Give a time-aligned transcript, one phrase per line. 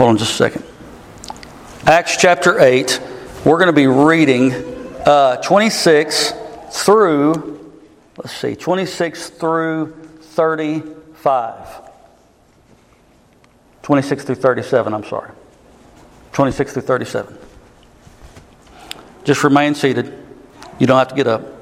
[0.00, 0.64] Hold on just a second.
[1.84, 3.00] Acts chapter 8,
[3.44, 4.52] we're going to be reading
[5.04, 6.34] uh, 26
[6.70, 7.74] through,
[8.16, 11.90] let's see, 26 through 35.
[13.82, 15.32] 26 through 37, I'm sorry.
[16.30, 17.36] 26 through 37.
[19.24, 20.16] Just remain seated.
[20.78, 21.57] You don't have to get up.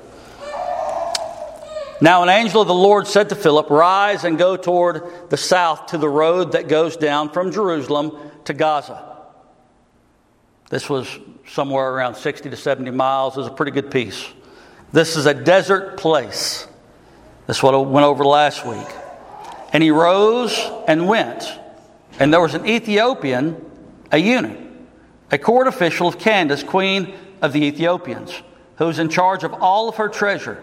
[2.00, 5.86] Now, an angel of the Lord said to Philip, Rise and go toward the south
[5.86, 9.16] to the road that goes down from Jerusalem to Gaza.
[10.68, 11.08] This was
[11.48, 13.36] somewhere around 60 to 70 miles.
[13.36, 14.26] It was a pretty good piece.
[14.92, 16.66] This is a desert place.
[17.46, 18.88] That's what I went over last week.
[19.72, 21.50] And he rose and went.
[22.18, 23.64] And there was an Ethiopian,
[24.12, 24.58] a eunuch,
[25.30, 28.42] a court official of Candace, queen of the Ethiopians,
[28.76, 30.62] who was in charge of all of her treasure.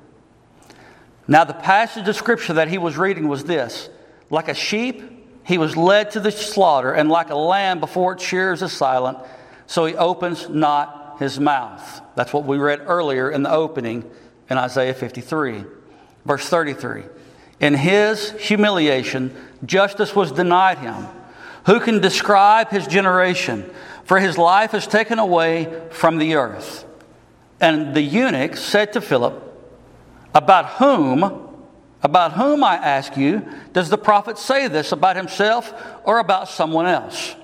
[1.27, 3.89] Now, the passage of scripture that he was reading was this
[4.29, 8.23] Like a sheep, he was led to the slaughter, and like a lamb before its
[8.23, 9.17] shears is silent,
[9.67, 12.01] so he opens not his mouth.
[12.15, 14.09] That's what we read earlier in the opening
[14.49, 15.63] in Isaiah 53.
[16.25, 17.03] Verse 33
[17.59, 21.07] In his humiliation, justice was denied him.
[21.67, 23.69] Who can describe his generation?
[24.03, 26.85] For his life is taken away from the earth.
[27.59, 29.50] And the eunuch said to Philip,
[30.33, 31.49] about whom,
[32.01, 36.87] about whom I ask you, does the prophet say this about himself or about someone
[36.87, 37.35] else?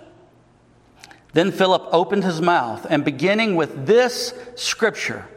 [1.33, 5.27] Then Philip opened his mouth, and beginning with this scripture,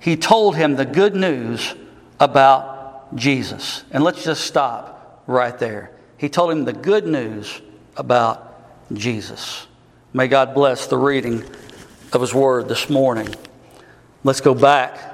[0.00, 1.74] he told him the good news
[2.18, 3.84] about Jesus.
[3.90, 5.92] And let's just stop right there.
[6.16, 7.60] He told him the good news
[7.96, 9.66] about Jesus.
[10.12, 11.44] May God bless the reading
[12.12, 13.28] of his word this morning.
[14.24, 15.09] Let's go back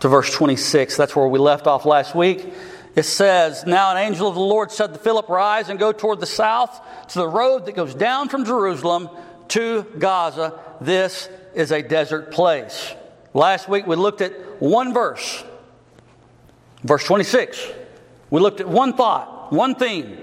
[0.00, 0.96] to verse 26.
[0.96, 2.52] That's where we left off last week.
[2.96, 6.20] It says, Now an angel of the Lord said to Philip, Rise and go toward
[6.20, 9.08] the south to the road that goes down from Jerusalem
[9.48, 10.58] to Gaza.
[10.80, 12.94] This is a desert place.
[13.32, 15.44] Last week we looked at one verse,
[16.82, 17.64] verse 26.
[18.30, 20.18] We looked at one thought, one theme,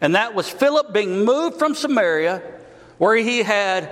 [0.00, 2.42] and that was Philip being moved from Samaria,
[2.98, 3.90] where he had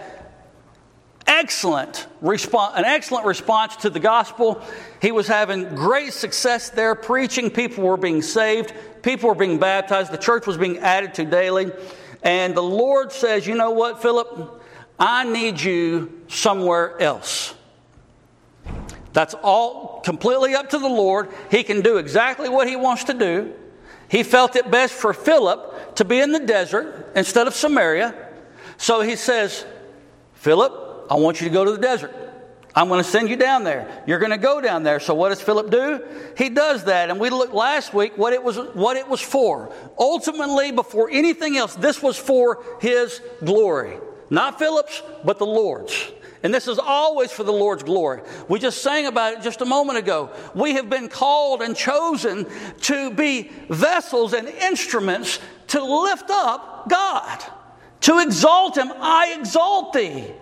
[1.31, 4.61] excellent response, an excellent response to the gospel.
[5.01, 7.51] He was having great success there, preaching.
[7.51, 8.75] People were being saved.
[9.03, 10.13] People were being baptized.
[10.13, 11.71] The church was being added to daily.
[12.23, 14.61] And the Lord says, You know what, Philip?
[14.99, 17.55] I need you somewhere else.
[19.13, 21.31] That's all completely up to the Lord.
[21.51, 23.55] He can do exactly what he wants to do.
[24.09, 28.15] He felt it best for Philip to be in the desert instead of Samaria.
[28.77, 29.65] So he says,
[30.35, 32.15] Philip, I want you to go to the desert.
[32.75, 34.05] I'm going to send you down there.
[34.07, 35.01] You're going to go down there.
[35.01, 36.07] So what does Philip do?
[36.39, 37.11] He does that.
[37.11, 39.75] And we looked last week what it was what it was for.
[39.99, 43.99] Ultimately, before anything else, this was for his glory.
[44.31, 46.13] Not Philip's, but the Lord's.
[46.43, 48.23] And this is always for the Lord's glory.
[48.49, 50.31] We just sang about it just a moment ago.
[50.55, 52.47] We have been called and chosen
[52.83, 57.43] to be vessels and instruments to lift up God,
[58.03, 58.91] to exalt Him.
[58.97, 60.33] I exalt thee.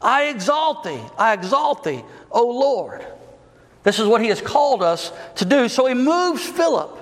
[0.00, 3.04] I exalt thee, I exalt thee, O Lord.
[3.82, 5.68] This is what he has called us to do.
[5.68, 6.98] So he moves Philip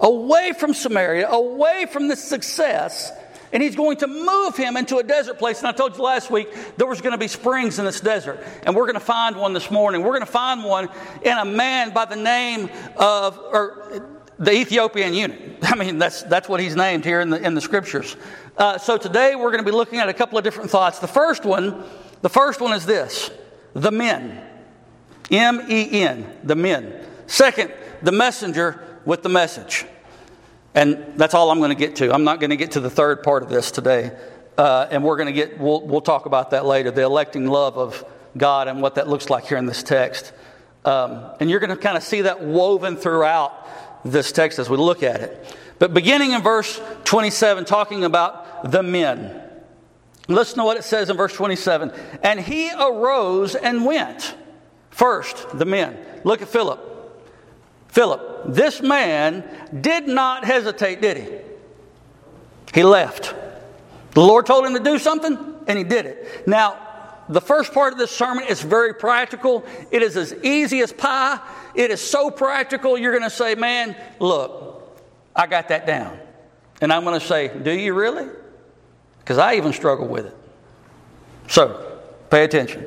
[0.00, 3.10] away from Samaria, away from the success,
[3.52, 5.60] and he's going to move him into a desert place.
[5.60, 8.44] And I told you last week there was going to be springs in this desert,
[8.64, 10.02] and we're going to find one this morning.
[10.02, 10.88] We're going to find one
[11.22, 14.02] in a man by the name of, or
[14.38, 15.38] the Ethiopian eunuch.
[15.62, 18.16] I mean, that's, that's what he's named here in the, in the scriptures.
[18.56, 20.98] Uh, so today we're going to be looking at a couple of different thoughts.
[20.98, 21.82] The first one
[22.22, 23.30] the first one is this
[23.74, 24.46] the men.
[25.30, 27.06] M E N, the men.
[27.26, 27.72] Second,
[28.02, 29.86] the messenger with the message.
[30.74, 32.12] And that's all I'm going to get to.
[32.12, 34.16] I'm not going to get to the third part of this today.
[34.56, 37.78] Uh, and we're going to get, we'll, we'll talk about that later the electing love
[37.78, 38.04] of
[38.36, 40.32] God and what that looks like here in this text.
[40.84, 43.52] Um, and you're going to kind of see that woven throughout
[44.04, 45.56] this text as we look at it.
[45.78, 49.49] But beginning in verse 27, talking about the men.
[50.30, 51.92] Listen to what it says in verse 27.
[52.22, 54.36] And he arose and went.
[54.90, 55.98] First, the men.
[56.24, 56.86] Look at Philip.
[57.88, 59.44] Philip, this man
[59.80, 61.28] did not hesitate, did he?
[62.72, 63.34] He left.
[64.12, 65.36] The Lord told him to do something,
[65.66, 66.46] and he did it.
[66.46, 66.78] Now,
[67.28, 69.64] the first part of this sermon is very practical.
[69.90, 71.40] It is as easy as pie.
[71.74, 75.00] It is so practical, you're going to say, Man, look,
[75.34, 76.18] I got that down.
[76.80, 78.28] And I'm going to say, Do you really?
[79.20, 80.36] Because I even struggle with it.
[81.48, 82.00] So,
[82.30, 82.86] pay attention.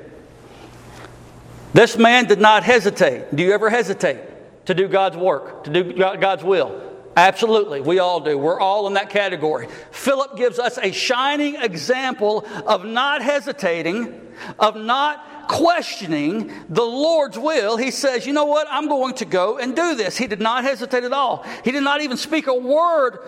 [1.74, 3.36] This man did not hesitate.
[3.36, 4.20] Do you ever hesitate
[4.66, 6.82] to do God's work, to do God's will?
[7.16, 8.38] Absolutely, we all do.
[8.38, 9.68] We're all in that category.
[9.92, 17.78] Philip gives us a shining example of not hesitating, of not questioning the Lord's will.
[17.78, 18.68] He says, You know what?
[18.70, 20.18] I'm going to go and do this.
[20.18, 21.46] He did not hesitate at all.
[21.64, 23.20] He did not even speak a word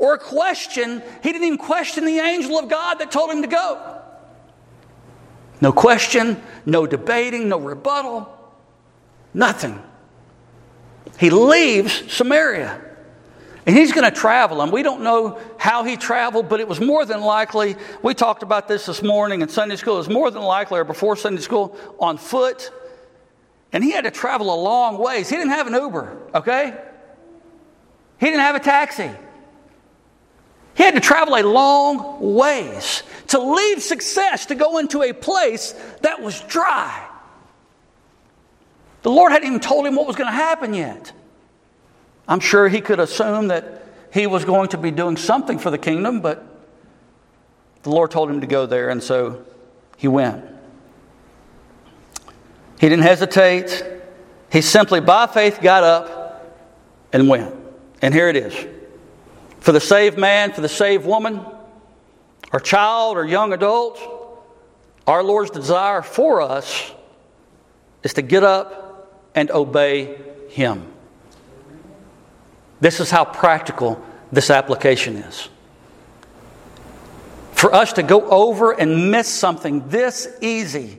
[0.00, 1.02] or a question.
[1.22, 4.02] He didn't even question the angel of God that told him to go.
[5.60, 8.34] No question, no debating, no rebuttal,
[9.34, 9.80] nothing.
[11.18, 12.86] He leaves Samaria.
[13.66, 16.80] And he's going to travel, and we don't know how he traveled, but it was
[16.80, 20.30] more than likely, we talked about this this morning in Sunday school, it was more
[20.30, 22.72] than likely, or before Sunday school, on foot.
[23.70, 25.28] And he had to travel a long ways.
[25.28, 26.74] He didn't have an Uber, okay?
[28.18, 29.10] He didn't have a taxi.
[30.80, 35.74] He had to travel a long ways to leave success to go into a place
[36.00, 37.06] that was dry.
[39.02, 41.12] The Lord hadn't even told him what was going to happen yet.
[42.26, 45.76] I'm sure he could assume that he was going to be doing something for the
[45.76, 46.46] kingdom, but
[47.82, 49.44] the Lord told him to go there, and so
[49.98, 50.42] he went.
[52.80, 53.84] He didn't hesitate.
[54.50, 56.56] He simply, by faith, got up
[57.12, 57.54] and went.
[58.00, 58.79] And here it is.
[59.60, 61.44] For the saved man, for the saved woman,
[62.52, 63.98] or child, or young adult,
[65.06, 66.92] our Lord's desire for us
[68.02, 70.18] is to get up and obey
[70.48, 70.90] Him.
[72.80, 74.02] This is how practical
[74.32, 75.48] this application is.
[77.52, 80.98] For us to go over and miss something this easy,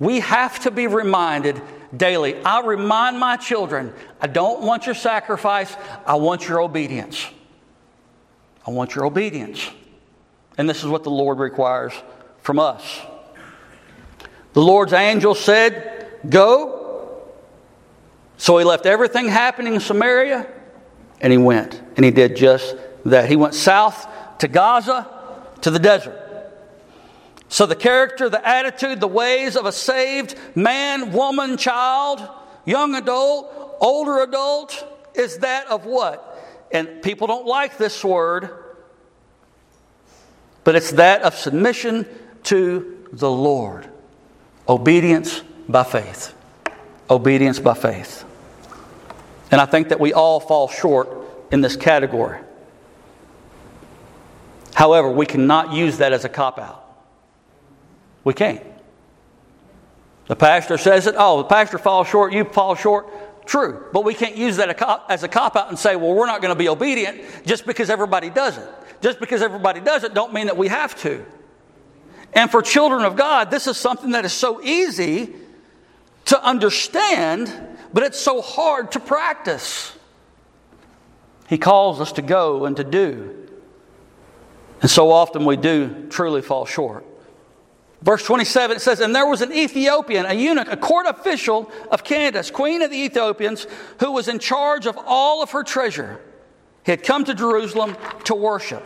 [0.00, 1.60] we have to be reminded
[1.96, 2.42] daily.
[2.42, 5.74] I remind my children I don't want your sacrifice,
[6.06, 7.26] I want your obedience.
[8.66, 9.70] I want your obedience.
[10.56, 11.92] And this is what the Lord requires
[12.40, 13.00] from us.
[14.54, 16.84] The Lord's angel said, Go
[18.36, 20.46] so he left everything happening in Samaria
[21.20, 21.80] and he went.
[21.96, 23.28] And he did just that.
[23.28, 24.06] He went south
[24.38, 25.08] to Gaza,
[25.62, 26.20] to the desert.
[27.54, 32.28] So the character, the attitude, the ways of a saved man, woman, child,
[32.64, 34.84] young adult, older adult
[35.14, 36.36] is that of what?
[36.72, 38.50] And people don't like this word,
[40.64, 42.08] but it's that of submission
[42.42, 43.88] to the Lord.
[44.68, 46.34] Obedience by faith.
[47.08, 48.24] Obedience by faith.
[49.52, 51.08] And I think that we all fall short
[51.52, 52.40] in this category.
[54.74, 56.83] However, we cannot use that as a cop out.
[58.24, 58.62] We can't.
[60.26, 63.08] The pastor says it, oh, the pastor falls short, you fall short.
[63.46, 64.70] True, but we can't use that
[65.10, 67.90] as a cop out and say, well, we're not going to be obedient just because
[67.90, 68.68] everybody does it.
[69.02, 71.26] Just because everybody does it don't mean that we have to.
[72.32, 75.34] And for children of God, this is something that is so easy
[76.24, 79.96] to understand but it's so hard to practice.
[81.48, 83.48] He calls us to go and to do.
[84.82, 87.06] And so often we do truly fall short.
[88.04, 92.04] Verse 27, it says, And there was an Ethiopian, a eunuch, a court official of
[92.04, 93.66] Candace, queen of the Ethiopians,
[93.98, 96.20] who was in charge of all of her treasure.
[96.84, 98.84] He had come to Jerusalem to worship.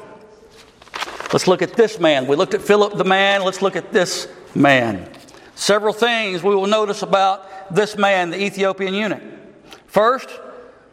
[1.33, 2.29] Let's look at this man.
[2.29, 3.43] We looked at Philip the man.
[3.43, 5.11] Let's look at this man.
[5.57, 9.23] Several things we will notice about this man, the Ethiopian eunuch.
[9.89, 10.31] First,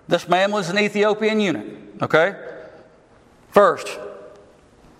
[0.08, 2.36] this man was an Ethiopian eunuch, okay?
[3.52, 3.88] First,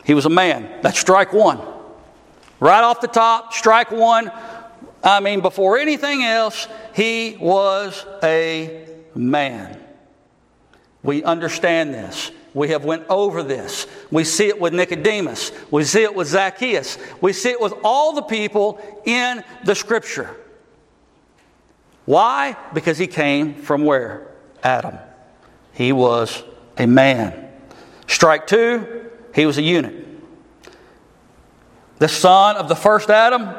[0.04, 0.82] he was a man.
[0.84, 1.60] That's strike one.
[2.60, 4.32] Right off the top, strike one.
[5.04, 9.80] I mean, before anything else, he was a man.
[11.04, 12.32] We understand this.
[12.54, 13.86] We have went over this.
[14.10, 15.52] We see it with Nicodemus.
[15.70, 16.98] We see it with Zacchaeus.
[17.22, 20.36] We see it with all the people in the scripture.
[22.06, 22.56] Why?
[22.74, 24.32] Because he came from where?
[24.64, 24.98] Adam.
[25.74, 26.44] He was
[26.78, 27.50] a man.
[28.08, 30.05] Strike two, he was a eunuch.
[32.00, 33.50] The son of the first Adam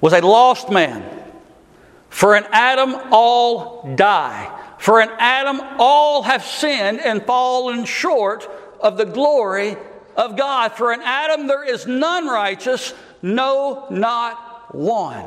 [0.00, 1.08] was a lost man.
[2.08, 4.50] For in Adam all die.
[4.78, 8.48] For in Adam all have sinned and fallen short
[8.80, 9.76] of the glory
[10.16, 10.72] of God.
[10.72, 15.24] For in Adam there is none righteous, no, not one.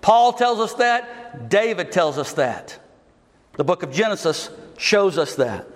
[0.00, 1.48] Paul tells us that.
[1.48, 2.78] David tells us that.
[3.56, 5.66] The book of Genesis shows us that.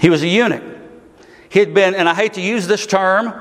[0.00, 0.77] He was a eunuch.
[1.50, 3.32] He had been, and I hate to use this term,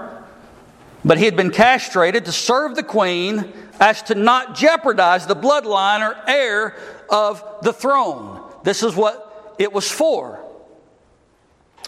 [1.03, 6.07] but he had been castrated to serve the queen as to not jeopardize the bloodline
[6.07, 6.75] or heir
[7.09, 8.43] of the throne.
[8.63, 10.43] This is what it was for.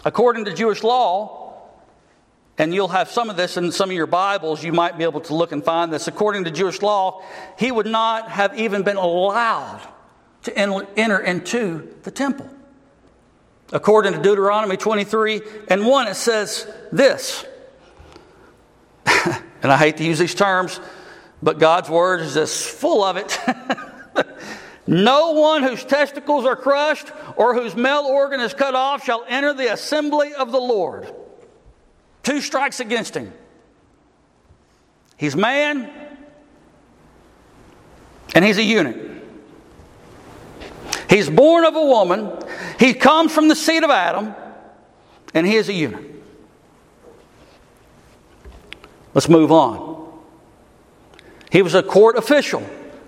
[0.04, 1.38] According to Jewish law,
[2.58, 5.20] and you'll have some of this in some of your Bibles, you might be able
[5.22, 6.08] to look and find this.
[6.08, 7.22] According to Jewish law,
[7.58, 9.80] he would not have even been allowed
[10.42, 12.48] to enter into the temple.
[13.72, 17.44] According to Deuteronomy 23 and 1, it says this,
[19.06, 20.80] and I hate to use these terms,
[21.42, 23.38] but God's word is just full of it.
[24.86, 29.54] no one whose testicles are crushed or whose male organ is cut off shall enter
[29.54, 31.12] the assembly of the Lord.
[32.24, 33.32] Two strikes against him.
[35.16, 35.90] He's man
[38.34, 39.09] and he's a eunuch.
[41.10, 42.30] He's born of a woman.
[42.78, 44.32] He comes from the seed of Adam,
[45.34, 46.04] and he is a eunuch.
[49.12, 50.08] Let's move on.
[51.50, 52.64] He was a court official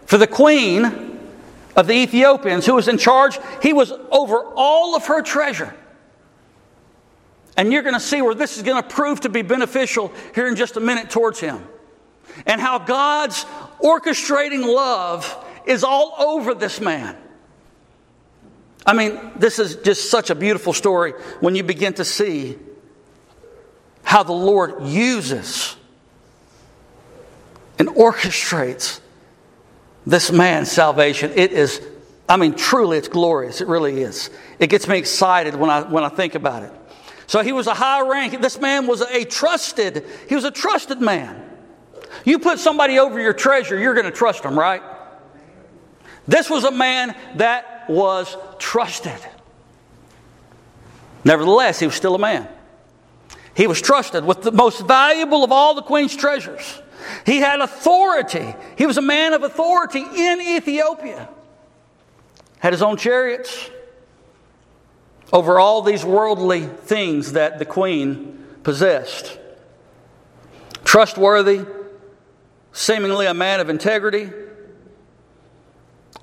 [0.06, 1.20] for the queen
[1.76, 3.38] of the Ethiopians who was in charge.
[3.62, 5.72] He was over all of her treasure.
[7.56, 10.48] And you're going to see where this is going to prove to be beneficial here
[10.48, 11.62] in just a minute towards him.
[12.46, 13.44] And how God's
[13.80, 17.16] orchestrating love is all over this man.
[18.84, 22.58] I mean, this is just such a beautiful story when you begin to see
[24.02, 25.76] how the Lord uses
[27.78, 29.00] and orchestrates
[30.06, 31.32] this man's salvation.
[31.34, 31.80] It is,
[32.28, 33.60] I mean, truly, it's glorious.
[33.60, 34.30] It really is.
[34.58, 36.72] It gets me excited when I, when I think about it.
[37.28, 38.40] So he was a high rank.
[38.42, 41.50] This man was a trusted, he was a trusted man.
[42.24, 44.82] You put somebody over your treasure, you're going to trust them, right?
[46.28, 49.18] This was a man that was trusted.
[51.24, 52.48] Nevertheless, he was still a man.
[53.54, 56.80] He was trusted with the most valuable of all the queen's treasures.
[57.26, 58.54] He had authority.
[58.76, 61.28] He was a man of authority in Ethiopia.
[62.60, 63.70] Had his own chariots
[65.32, 69.38] over all these worldly things that the queen possessed.
[70.84, 71.64] Trustworthy,
[72.72, 74.30] seemingly a man of integrity,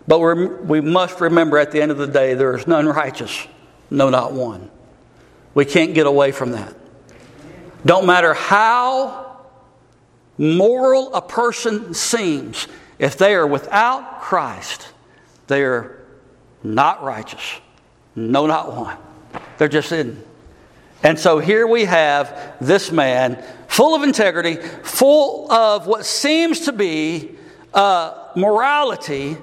[0.09, 0.17] but
[0.65, 3.45] we must remember at the end of the day, there is none righteous,
[3.91, 4.71] no, not one.
[5.53, 6.75] We can't get away from that.
[7.85, 9.37] Don't matter how
[10.35, 14.87] moral a person seems, if they are without Christ,
[15.45, 16.03] they are
[16.63, 17.61] not righteous.
[18.15, 18.97] No, not one.
[19.59, 20.23] They're just in.
[21.03, 26.71] And so here we have this man, full of integrity, full of what seems to
[26.71, 27.35] be
[27.75, 29.37] uh, morality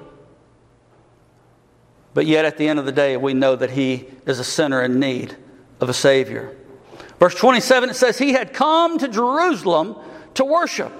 [2.17, 4.81] but yet, at the end of the day, we know that he is a sinner
[4.81, 5.37] in need
[5.79, 6.51] of a Savior.
[7.19, 9.95] Verse 27, it says, He had come to Jerusalem
[10.33, 10.91] to worship.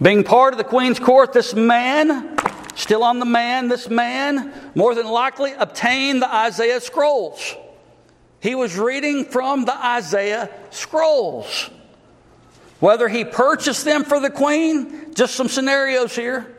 [0.00, 2.38] Being part of the queen's court, this man,
[2.76, 7.56] still on the man, this man more than likely obtained the Isaiah scrolls.
[8.38, 11.68] He was reading from the Isaiah scrolls.
[12.78, 16.58] Whether he purchased them for the queen, just some scenarios here.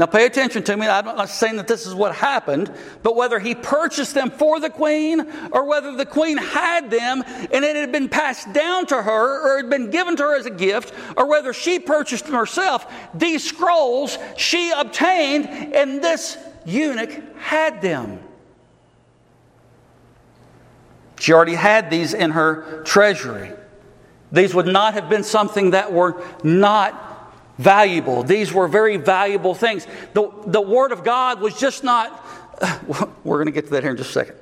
[0.00, 0.88] Now, pay attention to me.
[0.88, 4.70] I'm not saying that this is what happened, but whether he purchased them for the
[4.70, 9.42] queen or whether the queen had them and it had been passed down to her
[9.46, 12.90] or had been given to her as a gift or whether she purchased them herself,
[13.12, 18.20] these scrolls she obtained and this eunuch had them.
[21.18, 23.52] She already had these in her treasury.
[24.32, 27.09] These would not have been something that were not
[27.60, 28.22] valuable.
[28.22, 29.86] These were very valuable things.
[30.14, 32.24] The, the Word of God was just not,
[33.24, 34.36] we're going to get to that here in just a second.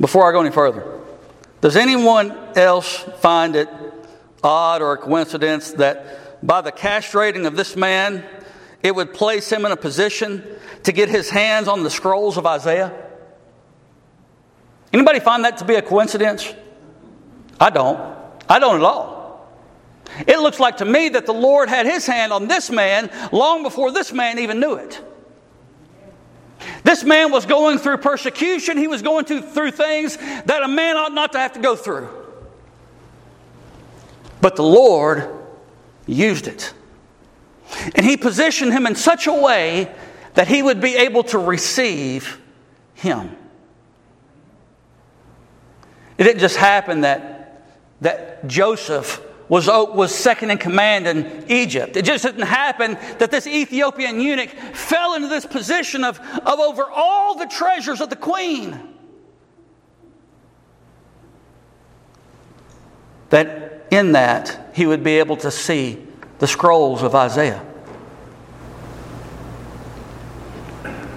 [0.00, 0.98] Before I go any further,
[1.60, 3.68] does anyone else find it
[4.42, 8.24] odd or a coincidence that by the castrating of this man,
[8.82, 10.42] it would place him in a position
[10.84, 13.08] to get his hands on the scrolls of Isaiah?
[14.92, 16.52] Anybody find that to be a coincidence?
[17.60, 18.00] I don't.
[18.48, 19.19] I don't at all.
[20.26, 23.62] It looks like to me that the Lord had his hand on this man long
[23.62, 25.00] before this man even knew it.
[26.84, 31.12] This man was going through persecution, he was going through, things that a man ought
[31.12, 32.08] not to have to go through.
[34.40, 35.28] But the Lord
[36.06, 36.72] used it.
[37.94, 39.94] And he positioned him in such a way
[40.34, 42.40] that he would be able to receive
[42.94, 43.36] him.
[46.18, 47.64] It didn't just happen that,
[48.00, 51.96] that Joseph was, uh, was second in command in Egypt.
[51.96, 56.84] It just didn't happen that this Ethiopian eunuch fell into this position of, of over
[56.84, 58.78] all the treasures of the queen.
[63.30, 66.06] That in that he would be able to see
[66.38, 67.66] the scrolls of Isaiah.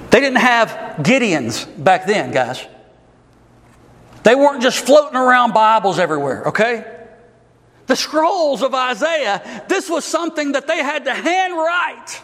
[0.10, 2.66] They didn't have Gideons back then, guys.
[4.24, 7.03] They weren't just floating around Bibles everywhere, okay?
[7.86, 12.22] The scrolls of Isaiah, this was something that they had to handwrite.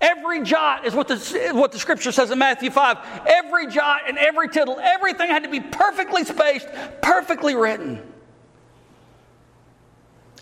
[0.00, 2.98] Every jot is what the, what the scripture says in Matthew 5.
[3.26, 6.68] Every jot and every tittle, everything had to be perfectly spaced,
[7.02, 8.02] perfectly written.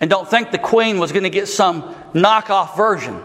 [0.00, 3.22] And don't think the queen was going to get some knockoff version.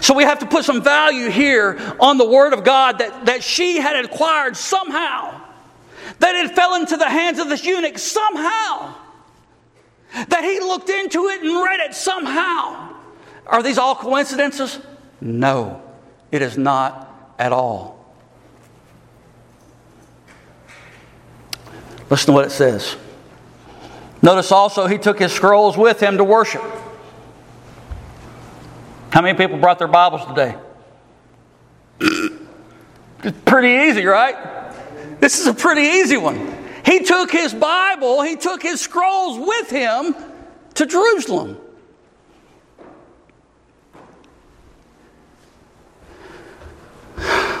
[0.00, 3.42] So we have to put some value here on the Word of God that, that
[3.42, 5.45] she had acquired somehow.
[6.18, 8.94] That it fell into the hands of this eunuch somehow.
[10.28, 12.94] That he looked into it and read it somehow.
[13.46, 14.80] Are these all coincidences?
[15.20, 15.82] No,
[16.30, 17.96] it is not at all.
[22.08, 22.96] Listen to what it says.
[24.22, 26.62] Notice also he took his scrolls with him to worship.
[29.10, 30.56] How many people brought their Bibles today?
[33.22, 34.55] it's pretty easy, right?
[35.20, 36.54] This is a pretty easy one.
[36.84, 40.14] He took his Bible, he took his scrolls with him
[40.74, 41.58] to Jerusalem.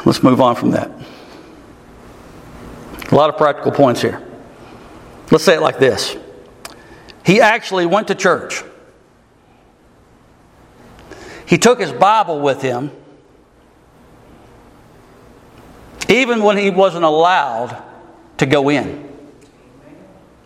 [0.04, 0.90] Let's move on from that.
[3.10, 4.22] A lot of practical points here.
[5.32, 6.16] Let's say it like this
[7.24, 8.62] He actually went to church.
[11.46, 12.90] He took his Bible with him,
[16.08, 17.82] even when he wasn't allowed
[18.38, 19.06] to go in.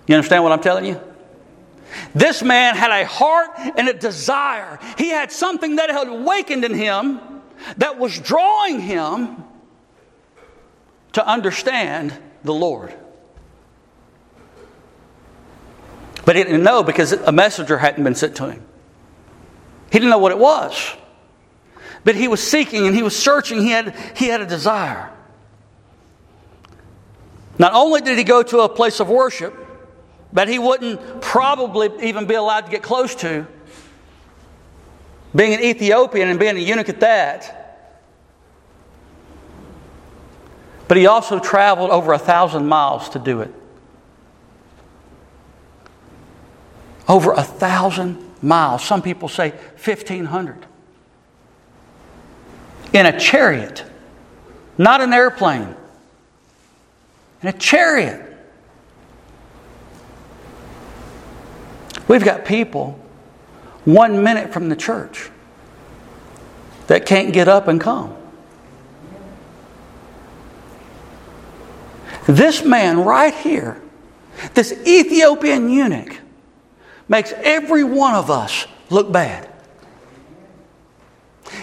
[0.06, 1.00] You understand what I'm telling you?
[2.14, 4.78] This man had a heart and a desire.
[4.96, 7.20] He had something that had awakened in him
[7.76, 9.44] that was drawing him
[11.12, 12.94] to understand the Lord.
[16.24, 18.62] But he didn't know because a messenger hadn't been sent to him.
[19.90, 20.94] He didn't know what it was.
[22.04, 23.60] But he was seeking and he was searching.
[23.60, 25.10] He had, he had a desire.
[27.60, 29.54] Not only did he go to a place of worship
[30.32, 33.46] that he wouldn't probably even be allowed to get close to,
[35.36, 37.92] being an Ethiopian and being a eunuch at that,
[40.88, 43.52] but he also traveled over a thousand miles to do it.
[47.06, 48.82] Over a thousand miles.
[48.82, 50.64] Some people say 1,500.
[52.94, 53.84] In a chariot,
[54.78, 55.76] not an airplane.
[57.42, 58.26] In a chariot.
[62.08, 62.98] We've got people
[63.84, 65.30] one minute from the church
[66.88, 68.16] that can't get up and come.
[72.26, 73.80] This man right here,
[74.54, 76.18] this Ethiopian eunuch,
[77.08, 79.48] makes every one of us look bad.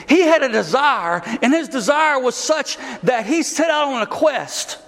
[0.10, 4.08] He had a desire, and his desire was such that he set out on a
[4.08, 4.80] quest,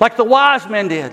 [0.00, 1.12] like the wise men did.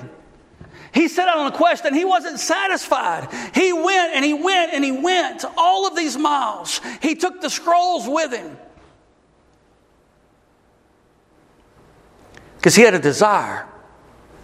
[0.94, 3.28] He set out on a quest and he wasn't satisfied.
[3.54, 6.82] He went and he went and he went all of these miles.
[7.02, 8.58] He took the scrolls with him.
[12.56, 13.68] Because he had a desire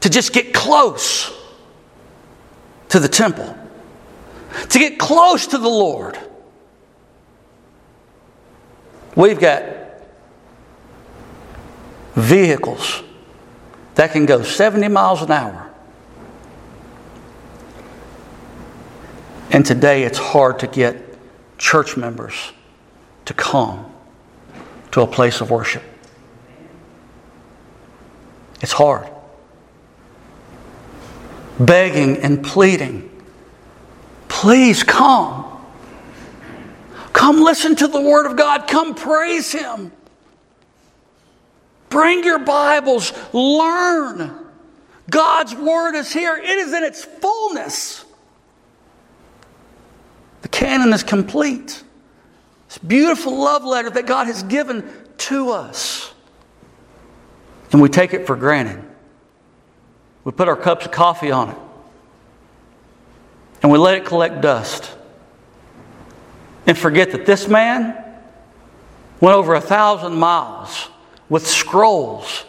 [0.01, 1.33] to just get close
[2.89, 3.57] to the temple,
[4.69, 6.19] to get close to the Lord.
[9.15, 9.63] We've got
[12.13, 13.01] vehicles
[13.95, 15.69] that can go 70 miles an hour.
[19.51, 20.97] And today it's hard to get
[21.57, 22.53] church members
[23.25, 23.91] to come
[24.91, 25.83] to a place of worship.
[28.61, 29.07] It's hard
[31.59, 33.09] begging and pleading,
[34.27, 35.45] Please come.
[37.13, 38.67] Come listen to the Word of God.
[38.67, 39.93] Come praise Him.
[41.93, 43.13] Bring your Bibles.
[43.33, 44.35] Learn.
[45.11, 48.03] God's Word is here, it is in its fullness.
[50.41, 51.83] The canon is complete.
[52.67, 56.11] This beautiful love letter that God has given to us.
[57.71, 58.83] And we take it for granted.
[60.23, 61.57] We put our cups of coffee on it.
[63.61, 64.91] And we let it collect dust.
[66.65, 67.95] And forget that this man
[69.19, 70.89] went over a thousand miles
[71.33, 72.45] with scrolls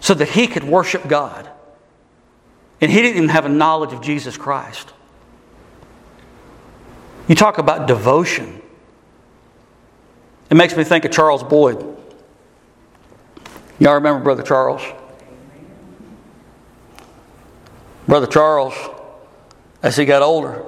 [0.00, 1.48] so that he could worship God.
[2.80, 4.92] And he didn't even have a knowledge of Jesus Christ.
[7.28, 8.60] You talk about devotion.
[10.50, 11.78] It makes me think of Charles Boyd.
[13.78, 14.82] Y'all remember Brother Charles?
[18.08, 18.74] Brother Charles,
[19.80, 20.64] as he got older,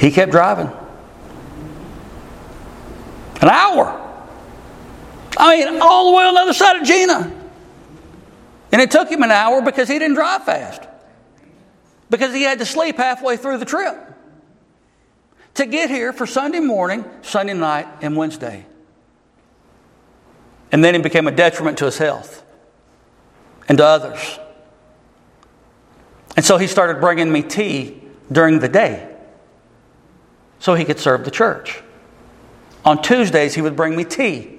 [0.00, 0.72] he kept driving.
[3.42, 3.98] An hour.
[5.36, 7.30] I mean, all the way on the other side of Gina.
[8.70, 10.82] And it took him an hour because he didn't drive fast.
[12.08, 13.96] Because he had to sleep halfway through the trip
[15.54, 18.64] to get here for Sunday morning, Sunday night, and Wednesday.
[20.70, 22.42] And then he became a detriment to his health
[23.68, 24.38] and to others.
[26.36, 29.14] And so he started bringing me tea during the day
[30.60, 31.82] so he could serve the church.
[32.84, 34.58] On Tuesdays, he would bring me tea.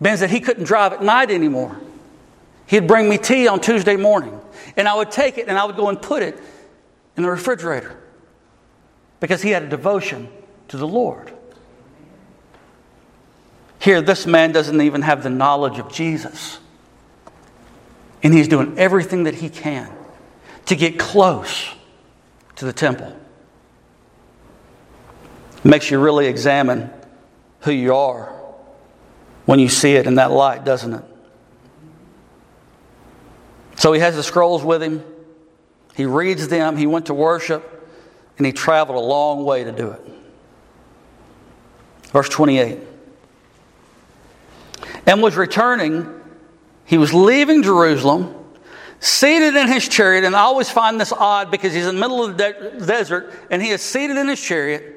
[0.00, 1.76] Ben said he couldn't drive at night anymore.
[2.66, 4.40] He'd bring me tea on Tuesday morning,
[4.76, 6.38] and I would take it and I would go and put it
[7.16, 7.96] in the refrigerator
[9.20, 10.28] because he had a devotion
[10.68, 11.32] to the Lord.
[13.78, 16.58] Here, this man doesn't even have the knowledge of Jesus.
[18.22, 19.92] And he's doing everything that he can
[20.66, 21.68] to get close
[22.56, 23.14] to the temple.
[25.64, 26.90] Makes you really examine
[27.60, 28.32] who you are
[29.46, 31.04] when you see it in that light, doesn't it?
[33.76, 35.02] So he has the scrolls with him.
[35.94, 36.76] He reads them.
[36.76, 37.88] He went to worship,
[38.36, 40.00] and he traveled a long way to do it.
[42.12, 42.78] Verse 28
[45.06, 46.20] and was returning.
[46.84, 48.34] He was leaving Jerusalem,
[49.00, 50.24] seated in his chariot.
[50.24, 53.32] And I always find this odd because he's in the middle of the de- desert
[53.50, 54.93] and he is seated in his chariot.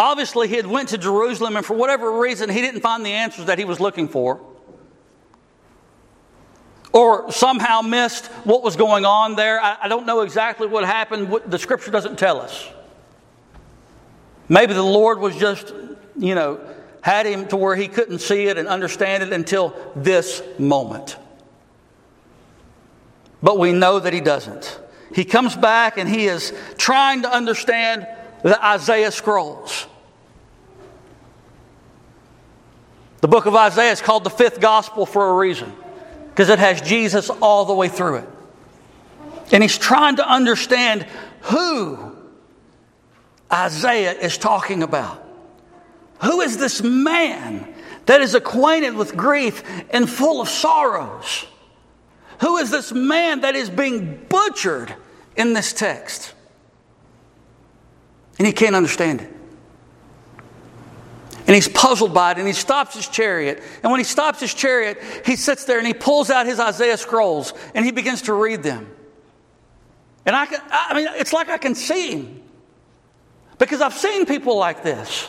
[0.00, 3.44] Obviously, he had went to Jerusalem, and for whatever reason, he didn't find the answers
[3.44, 4.40] that he was looking for,
[6.90, 9.60] or somehow missed what was going on there.
[9.62, 11.30] I, I don't know exactly what happened.
[11.46, 12.66] The Scripture doesn't tell us.
[14.48, 15.74] Maybe the Lord was just,
[16.16, 16.60] you know,
[17.02, 21.18] had him to where he couldn't see it and understand it until this moment.
[23.42, 24.80] But we know that he doesn't.
[25.14, 28.06] He comes back and he is trying to understand
[28.42, 29.86] the Isaiah scrolls.
[33.20, 35.72] The book of Isaiah is called the fifth gospel for a reason
[36.30, 38.28] because it has Jesus all the way through it.
[39.52, 41.06] And he's trying to understand
[41.42, 42.16] who
[43.52, 45.26] Isaiah is talking about.
[46.22, 47.74] Who is this man
[48.06, 51.46] that is acquainted with grief and full of sorrows?
[52.40, 54.94] Who is this man that is being butchered
[55.36, 56.32] in this text?
[58.38, 59.39] And he can't understand it.
[61.50, 63.60] And he's puzzled by it and he stops his chariot.
[63.82, 66.96] And when he stops his chariot, he sits there and he pulls out his Isaiah
[66.96, 68.88] scrolls and he begins to read them.
[70.24, 72.40] And I, can, I mean, it's like I can see him
[73.58, 75.28] because I've seen people like this.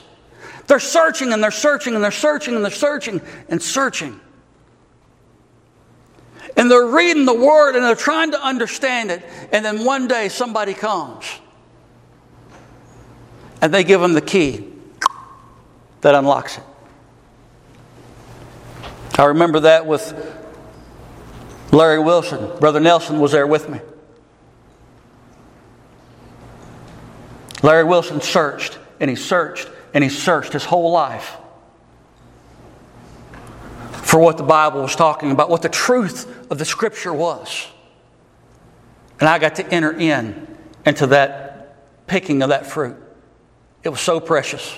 [0.68, 4.22] They're searching and they're searching and they're searching and they're searching and searching.
[6.56, 9.26] And they're reading the word and they're trying to understand it.
[9.52, 11.26] And then one day somebody comes
[13.60, 14.71] and they give them the key
[16.02, 16.64] that unlocks it.
[19.18, 20.14] I remember that with
[21.72, 22.60] Larry Wilson.
[22.60, 23.80] Brother Nelson was there with me.
[27.64, 31.38] Larry Wilson searched and he searched and he searched his whole life
[33.92, 37.68] for what the Bible was talking about, what the truth of the Scripture was.
[39.20, 40.48] And I got to enter in
[40.86, 42.98] into that picking of that fruit.
[43.84, 44.76] It was so precious.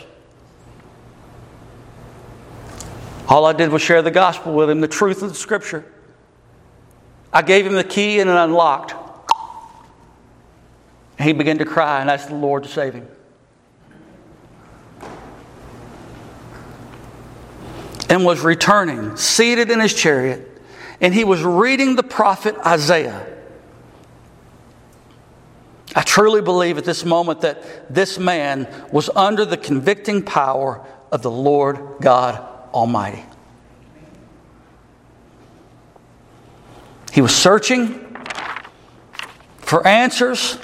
[3.34, 5.84] All I did was share the gospel with him, the truth of the Scripture.
[7.34, 8.94] I gave him the key and it unlocked.
[11.18, 13.08] And he began to cry and asked the Lord to save him.
[18.08, 20.62] and was returning, seated in his chariot,
[21.02, 23.26] and he was reading the prophet Isaiah.
[25.96, 31.24] I truly believe at this moment that this man was under the convicting power of
[31.24, 33.24] the Lord God Almighty.
[37.12, 38.00] He was searching
[39.60, 40.58] for answers.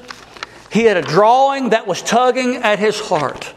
[0.71, 3.53] He had a drawing that was tugging at his heart.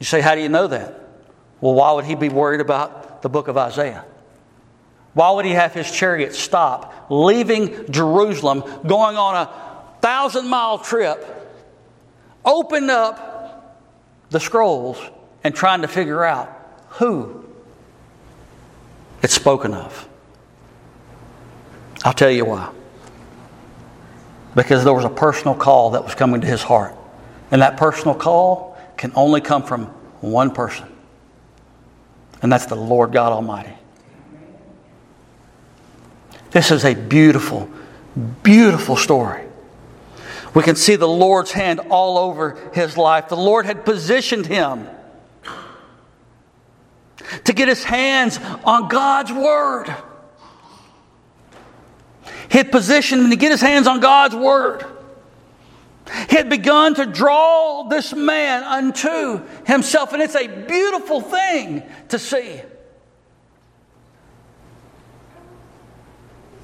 [0.00, 1.00] You say, How do you know that?
[1.60, 4.04] Well, why would he be worried about the book of Isaiah?
[5.14, 11.24] Why would he have his chariot stop, leaving Jerusalem, going on a thousand mile trip,
[12.44, 13.86] open up
[14.30, 14.98] the scrolls,
[15.42, 16.50] and trying to figure out
[16.90, 17.44] who
[19.22, 20.08] it's spoken of?
[22.04, 22.70] I'll tell you why.
[24.54, 26.94] Because there was a personal call that was coming to his heart.
[27.50, 29.86] And that personal call can only come from
[30.20, 30.88] one person
[32.42, 33.74] and that's the Lord God Almighty.
[36.50, 37.68] This is a beautiful,
[38.42, 39.44] beautiful story.
[40.54, 43.28] We can see the Lord's hand all over his life.
[43.28, 44.88] The Lord had positioned him
[47.44, 49.94] to get his hands on God's Word.
[52.50, 54.84] He had positioned to get his hands on God's Word.
[56.28, 62.18] He had begun to draw this man unto himself, and it's a beautiful thing to
[62.18, 62.60] see.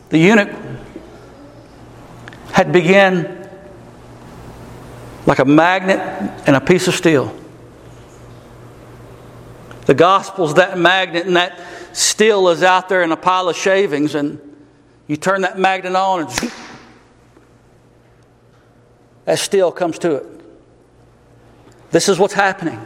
[0.08, 0.50] The eunuch
[2.52, 3.48] had begun
[5.26, 6.00] like a magnet
[6.46, 7.36] and a piece of steel.
[9.86, 11.60] The gospel's that magnet, and that
[11.92, 14.40] steel is out there in a pile of shavings, and
[15.06, 16.52] you turn that magnet on, and
[19.24, 20.26] that steel comes to it.
[21.90, 22.84] This is what's happening.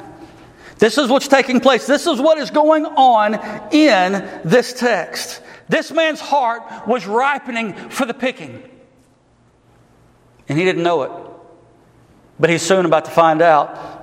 [0.79, 1.87] This is what's taking place.
[1.87, 3.35] This is what is going on
[3.73, 4.13] in
[4.45, 5.43] this text.
[5.69, 8.63] This man's heart was ripening for the picking.
[10.49, 11.13] And he didn't know it.
[12.39, 14.00] But he's soon about to find out.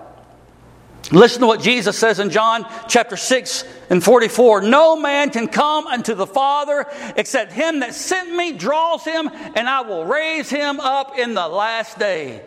[1.12, 4.62] Listen to what Jesus says in John chapter 6 and 44.
[4.62, 9.70] No man can come unto the Father except him that sent me draws him, and
[9.70, 12.46] I will raise him up in the last day.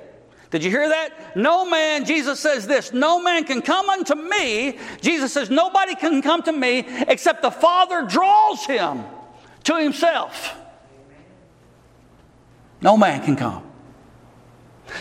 [0.51, 1.37] Did you hear that?
[1.37, 4.79] No man, Jesus says this, no man can come unto me.
[5.01, 9.05] Jesus says, nobody can come to me except the Father draws him
[9.65, 10.57] to himself.
[12.83, 13.70] No man can come.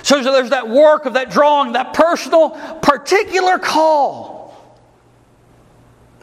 [0.04, 4.39] So there's that work of that drawing, that personal, particular call.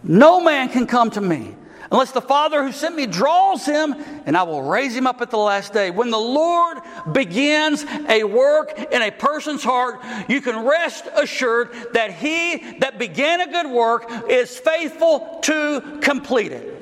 [0.03, 1.55] No man can come to me
[1.91, 5.31] unless the Father who sent me draws him, and I will raise him up at
[5.31, 5.91] the last day.
[5.91, 6.79] When the Lord
[7.13, 13.41] begins a work in a person's heart, you can rest assured that he that began
[13.41, 16.73] a good work is faithful to complete it.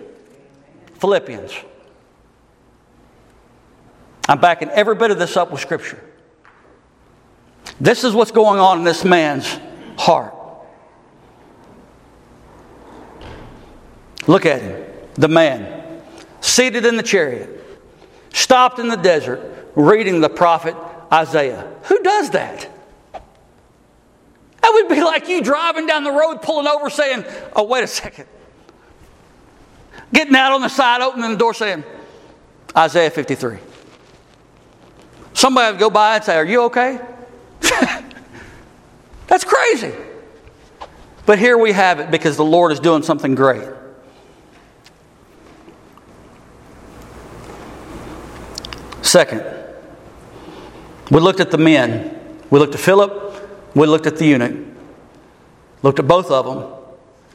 [1.00, 1.52] Philippians.
[4.26, 6.02] I'm backing every bit of this up with Scripture.
[7.80, 9.58] This is what's going on in this man's
[9.98, 10.34] heart.
[14.26, 14.84] Look at him,
[15.14, 16.02] the man,
[16.40, 17.50] seated in the chariot,
[18.32, 20.76] stopped in the desert, reading the prophet
[21.12, 21.70] Isaiah.
[21.84, 22.70] Who does that?
[23.12, 27.86] That would be like you driving down the road, pulling over, saying, Oh, wait a
[27.86, 28.26] second.
[30.12, 31.84] Getting out on the side, opening the door, saying,
[32.74, 33.58] Isaiah 53.
[35.34, 36.98] Somebody would go by and say, Are you okay?
[39.26, 39.92] That's crazy.
[41.26, 43.68] But here we have it because the Lord is doing something great.
[49.02, 49.44] Second,
[51.10, 52.18] we looked at the men.
[52.50, 53.74] We looked at Philip.
[53.74, 54.66] We looked at the eunuch.
[55.82, 56.72] Looked at both of them.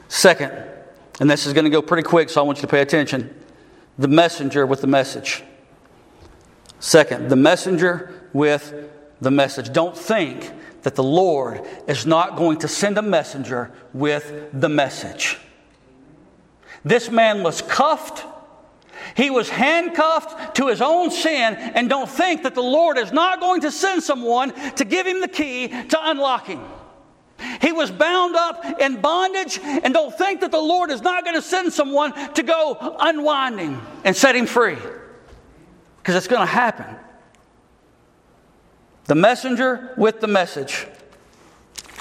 [0.08, 0.52] Second,
[1.20, 3.34] and this is going to go pretty quick, so I want you to pay attention
[3.98, 5.42] the messenger with the message.
[6.80, 8.90] Second, the messenger with
[9.20, 9.72] the message.
[9.72, 10.50] Don't think
[10.82, 15.38] that the Lord is not going to send a messenger with the message.
[16.84, 18.24] This man was cuffed.
[19.16, 23.40] He was handcuffed to his own sin, and don't think that the Lord is not
[23.40, 26.62] going to send someone to give him the key to unlocking.
[27.60, 31.36] He was bound up in bondage, and don't think that the Lord is not going
[31.36, 34.76] to send someone to go unwinding and set him free.
[35.98, 36.96] Because it's going to happen.
[39.10, 40.86] The messenger with the message.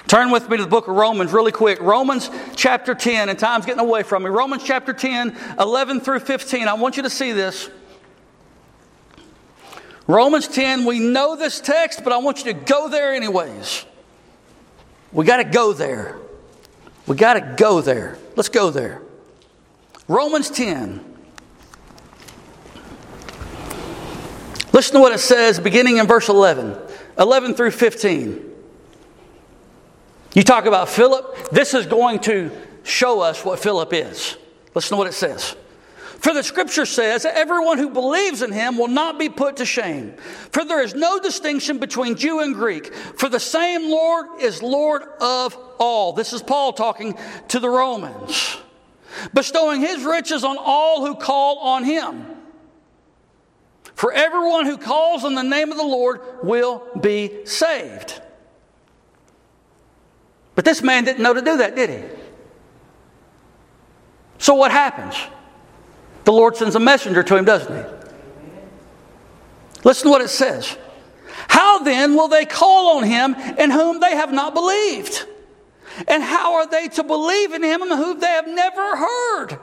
[0.06, 1.82] Turn with me to the book of Romans really quick.
[1.82, 4.30] Romans chapter 10, and time's getting away from me.
[4.30, 6.68] Romans chapter 10, 11 through 15.
[6.68, 7.72] I want you to see this.
[10.06, 13.88] Romans 10, we know this text, but I want you to go there anyways.
[15.12, 16.16] We got to go there.
[17.08, 18.20] We got to go there.
[18.36, 19.02] Let's go there.
[20.08, 21.04] Romans 10.
[24.74, 26.78] Listen to what it says beginning in verse 11.
[27.20, 28.46] 11 through 15.
[30.34, 32.52] You talk about Philip, this is going to
[32.84, 34.38] show us what Philip is.
[34.74, 35.56] Listen to what it says.
[36.20, 40.14] For the scripture says, everyone who believes in him will not be put to shame.
[40.52, 45.04] For there is no distinction between Jew and Greek, for the same Lord is Lord
[45.22, 46.14] of all.
[46.14, 47.18] This is Paul talking
[47.50, 48.58] to the Romans,
[49.34, 52.26] bestowing his riches on all who call on him.
[54.00, 58.22] For everyone who calls on the name of the Lord will be saved.
[60.56, 62.06] But this man didn't know to do that, did he?
[64.38, 65.18] So what happens?
[66.24, 67.84] The Lord sends a messenger to him, doesn't he?
[69.84, 70.78] Listen to what it says.
[71.50, 75.26] How then will they call on him in whom they have not believed?
[76.08, 79.60] And how are they to believe in him in whom they have never heard?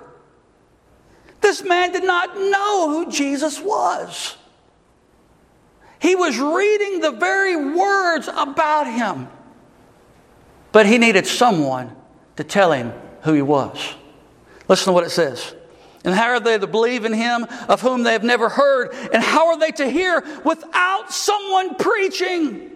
[1.46, 4.36] This man did not know who Jesus was.
[6.00, 9.28] He was reading the very words about him.
[10.72, 11.94] But he needed someone
[12.34, 13.94] to tell him who he was.
[14.66, 15.54] Listen to what it says.
[16.04, 18.92] And how are they to believe in him of whom they have never heard?
[19.12, 22.75] And how are they to hear without someone preaching?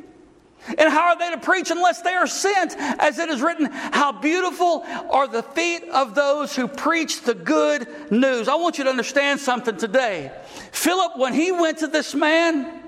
[0.69, 2.75] And how are they to preach unless they are sent?
[2.77, 7.89] As it is written, How beautiful are the feet of those who preach the good
[8.11, 8.49] news.
[8.49, 10.33] I want you to understand something today.
[10.73, 12.83] Philip, when he went to this man,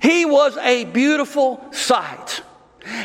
[0.00, 2.42] he was a beautiful sight.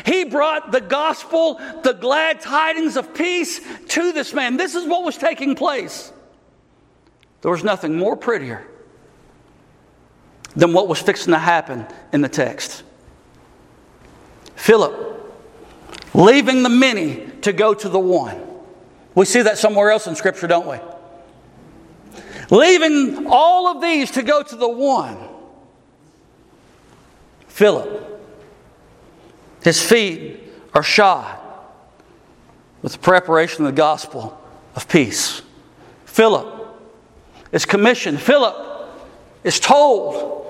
[0.04, 4.56] He brought the gospel, the glad tidings of peace to this man.
[4.56, 6.12] This is what was taking place.
[7.42, 8.66] There was nothing more prettier
[10.56, 12.82] than what was fixing to happen in the text.
[14.58, 15.24] Philip,
[16.14, 18.42] leaving the many to go to the one.
[19.14, 20.78] We see that somewhere else in Scripture, don't we?
[22.50, 25.16] Leaving all of these to go to the one.
[27.46, 28.20] Philip,
[29.62, 30.40] his feet
[30.74, 31.38] are shod
[32.82, 34.38] with the preparation of the gospel
[34.74, 35.40] of peace.
[36.04, 36.66] Philip
[37.52, 38.20] is commissioned.
[38.20, 38.56] Philip
[39.44, 40.46] is told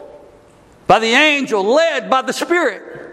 [0.86, 3.07] by the angel, led by the Spirit,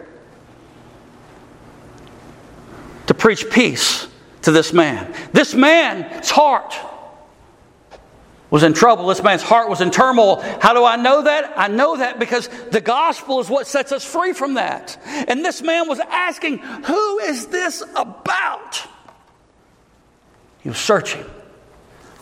[3.07, 4.07] to preach peace
[4.43, 5.13] to this man.
[5.33, 6.73] This man's heart
[8.49, 9.07] was in trouble.
[9.07, 10.41] This man's heart was in turmoil.
[10.61, 11.53] How do I know that?
[11.57, 14.97] I know that because the gospel is what sets us free from that.
[15.27, 18.81] And this man was asking, Who is this about?
[20.61, 21.25] He was searching.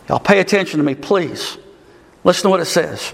[0.08, 1.56] Y'all pay attention to me, please.
[2.24, 3.12] Listen to what it says.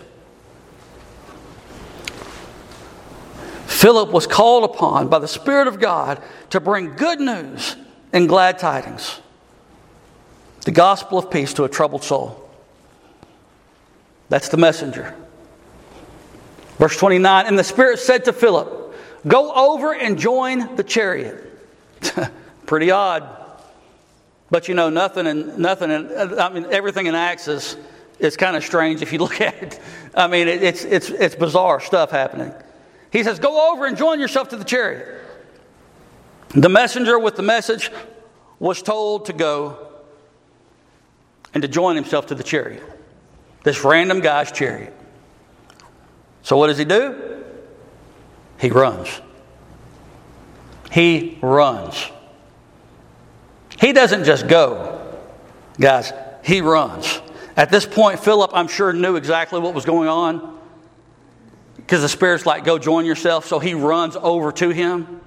[3.81, 7.77] Philip was called upon by the Spirit of God to bring good news
[8.12, 9.19] and glad tidings,
[10.66, 12.47] the gospel of peace to a troubled soul.
[14.29, 15.14] That's the messenger.
[16.77, 18.95] Verse 29 And the Spirit said to Philip,
[19.27, 21.43] Go over and join the chariot.
[22.66, 23.27] Pretty odd.
[24.51, 27.79] But you know, nothing and nothing, in, I mean, everything in Acts is,
[28.19, 29.81] is kind of strange if you look at it.
[30.14, 32.53] I mean, it, it's, it's, it's bizarre stuff happening.
[33.11, 35.20] He says, Go over and join yourself to the chariot.
[36.51, 37.90] The messenger with the message
[38.59, 39.88] was told to go
[41.55, 42.83] and to join himself to the chariot,
[43.64, 44.94] this random guy's chariot.
[46.42, 47.44] So, what does he do?
[48.59, 49.20] He runs.
[50.90, 52.11] He runs.
[53.81, 55.16] He doesn't just go,
[55.79, 56.12] guys,
[56.44, 57.20] he runs.
[57.57, 60.60] At this point, Philip, I'm sure, knew exactly what was going on
[61.90, 63.46] because the Spirit's like, go join yourself.
[63.46, 65.20] So he runs over to him.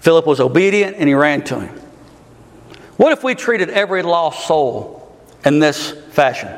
[0.00, 1.80] Philip was obedient and he ran to him.
[2.96, 6.50] What if we treated every lost soul in this fashion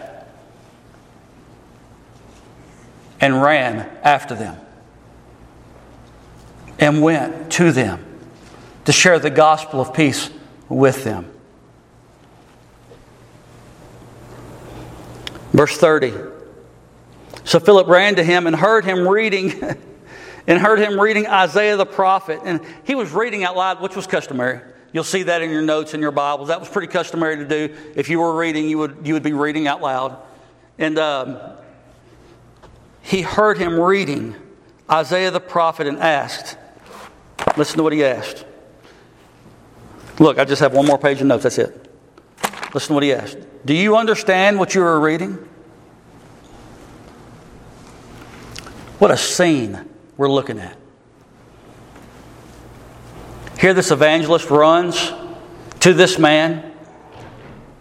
[3.21, 4.59] and ran after them
[6.79, 8.03] and went to them
[8.87, 10.31] to share the gospel of peace
[10.71, 11.31] with them?
[15.53, 16.34] Verse 30.
[17.45, 19.63] So Philip ran to him and heard him reading
[20.47, 22.41] and heard him reading Isaiah the prophet.
[22.45, 24.61] And he was reading out loud, which was customary.
[24.93, 26.49] You'll see that in your notes in your Bibles.
[26.49, 27.77] That was pretty customary to do.
[27.97, 30.17] If you were reading, you would, you would be reading out loud.
[30.79, 31.39] And um,
[33.03, 34.37] he heard him reading
[34.91, 36.57] Isaiah the prophet and asked,
[37.57, 38.45] listen to what he asked.
[40.19, 41.43] Look, I just have one more page of notes.
[41.43, 41.93] That's it.
[42.73, 43.39] Listen to what he asked.
[43.65, 45.49] Do you understand what you are reading?
[49.05, 49.87] What a scene
[50.17, 50.79] we're looking at.
[53.59, 55.13] Here, this evangelist runs
[55.81, 56.73] to this man.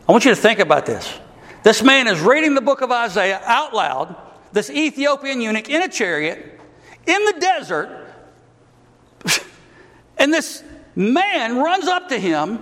[0.05, 1.17] I want you to think about this.
[1.63, 4.17] This man is reading the book of Isaiah out loud,
[4.51, 6.59] this Ethiopian eunuch in a chariot
[7.07, 8.05] in the desert,
[10.17, 10.61] and this
[10.93, 12.59] man runs up to him,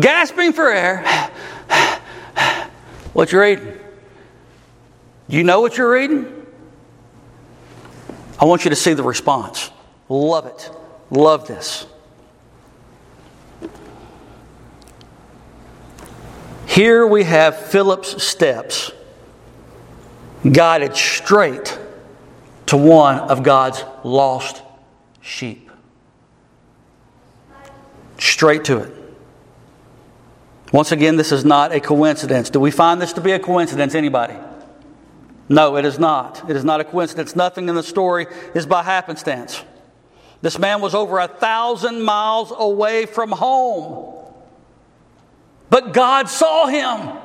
[0.00, 1.04] gasping for air.
[3.12, 3.78] what you reading?
[5.28, 6.34] You know what you're reading?
[8.38, 9.70] I want you to see the response.
[10.08, 10.70] Love it.
[11.10, 11.86] Love this.
[16.66, 18.92] Here we have Philip's steps
[20.50, 21.76] guided straight
[22.66, 24.62] to one of God's lost
[25.20, 25.70] sheep.
[28.18, 28.94] Straight to it.
[30.72, 32.50] Once again, this is not a coincidence.
[32.50, 34.34] Do we find this to be a coincidence, anybody?
[35.48, 36.48] No, it is not.
[36.48, 37.34] It is not a coincidence.
[37.34, 39.62] Nothing in the story is by happenstance.
[40.42, 44.14] This man was over a thousand miles away from home.
[45.70, 47.16] But God saw him.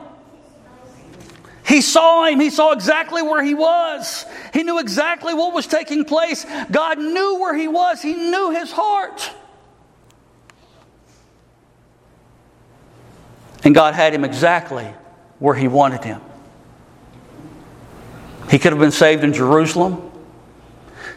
[1.65, 2.39] He saw him.
[2.39, 4.25] He saw exactly where he was.
[4.53, 6.45] He knew exactly what was taking place.
[6.71, 9.31] God knew where he was, He knew his heart.
[13.63, 14.87] And God had him exactly
[15.39, 16.21] where He wanted him.
[18.53, 20.11] He could have been saved in Jerusalem.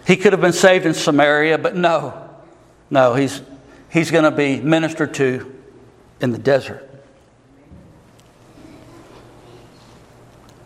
[0.07, 2.31] He could have been saved in Samaria, but no,
[2.89, 3.43] no, he's,
[3.91, 5.55] he's going to be ministered to
[6.19, 6.89] in the desert.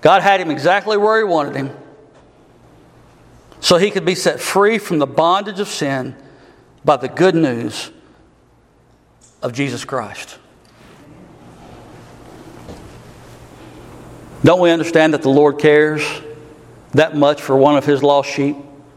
[0.01, 1.77] God had him exactly where He wanted him
[3.59, 6.15] so he could be set free from the bondage of sin
[6.85, 7.91] by the good news
[9.43, 10.39] of Jesus Christ.
[14.45, 16.05] Don't we understand that the Lord cares
[16.93, 18.57] that much for one of His lost sheep?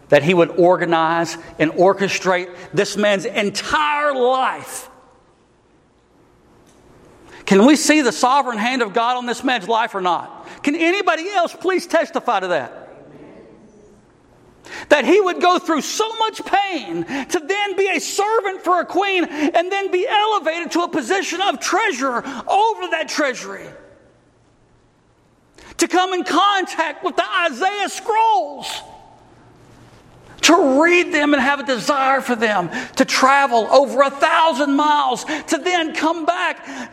[0.09, 4.89] That He would organize and orchestrate this man's entire life.
[7.45, 10.47] Can we see the sovereign hand of God on this man's life or not?
[10.63, 12.79] Can anybody else please testify to that?
[14.89, 18.85] That he would go through so much pain to then be a servant for a
[18.85, 23.67] queen and then be elevated to a position of treasurer over that treasury
[25.77, 28.81] to come in contact with the Isaiah scrolls,
[30.41, 35.23] to read them and have a desire for them, to travel over a thousand miles,
[35.23, 36.91] to then come back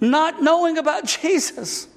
[0.00, 1.88] not knowing about Jesus.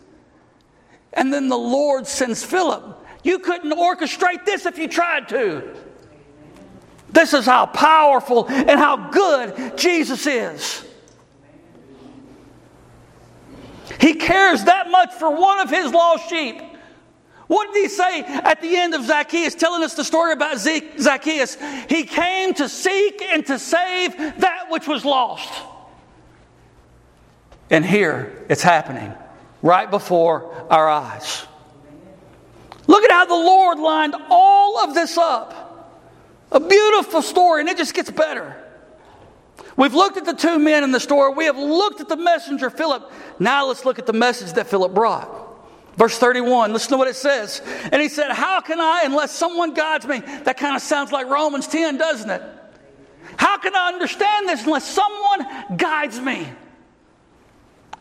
[1.13, 3.05] And then the Lord sends Philip.
[3.23, 5.75] You couldn't orchestrate this if you tried to.
[7.09, 10.84] This is how powerful and how good Jesus is.
[13.99, 16.61] He cares that much for one of his lost sheep.
[17.47, 21.57] What did he say at the end of Zacchaeus, telling us the story about Zacchaeus?
[21.87, 25.53] He came to seek and to save that which was lost.
[27.69, 29.13] And here it's happening
[29.61, 31.45] right before our eyes.
[32.87, 35.61] Look at how the Lord lined all of this up.
[36.51, 38.55] A beautiful story, and it just gets better.
[39.77, 41.33] We've looked at the two men in the story.
[41.33, 43.11] We have looked at the messenger, Philip.
[43.39, 45.29] Now let's look at the message that Philip brought.
[45.97, 47.61] Verse 31, listen to what it says.
[47.91, 50.19] And he said, How can I, unless someone guides me?
[50.19, 52.41] That kind of sounds like Romans 10, doesn't it?
[53.37, 56.47] How can I understand this unless someone guides me?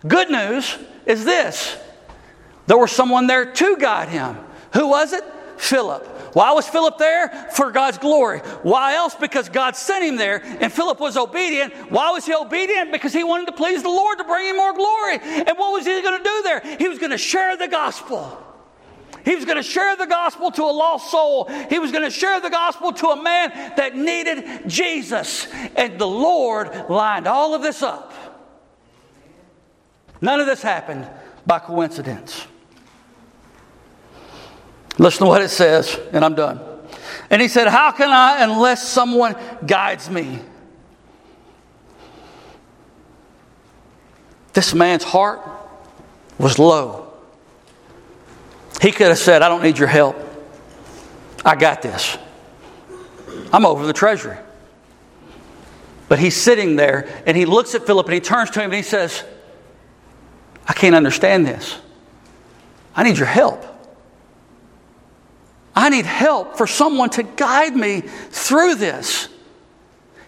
[0.07, 1.77] Good news is this
[2.67, 4.37] there was someone there to guide him.
[4.73, 5.25] Who was it?
[5.57, 6.09] Philip.
[6.35, 7.29] Why was Philip there?
[7.53, 8.41] For God's glory.
[8.63, 9.15] Why else?
[9.15, 11.73] Because God sent him there, and Philip was obedient.
[11.91, 12.93] Why was he obedient?
[12.93, 15.21] Because he wanted to please the Lord to bring him more glory.
[15.23, 16.77] And what was he going to do there?
[16.77, 18.37] He was going to share the gospel.
[19.25, 21.49] He was going to share the gospel to a lost soul.
[21.71, 25.47] He was going to share the gospel to a man that needed Jesus.
[25.77, 28.13] And the Lord lined all of this up.
[30.21, 31.09] None of this happened
[31.47, 32.47] by coincidence.
[34.99, 36.61] Listen to what it says, and I'm done.
[37.31, 39.35] And he said, How can I unless someone
[39.67, 40.41] guides me?
[44.53, 45.41] This man's heart
[46.39, 47.13] was low.
[48.81, 50.17] He could have said, I don't need your help.
[51.45, 52.17] I got this.
[53.53, 54.37] I'm over the treasury.
[56.09, 58.75] But he's sitting there and he looks at Philip and he turns to him and
[58.75, 59.25] he says,
[60.69, 61.79] I can't understand this.
[62.95, 63.65] I need your help.
[65.75, 69.29] I need help for someone to guide me through this.